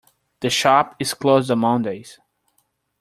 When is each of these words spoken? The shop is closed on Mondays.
The 0.39 0.49
shop 0.49 0.95
is 0.99 1.13
closed 1.13 1.51
on 1.51 1.59
Mondays. 1.59 2.17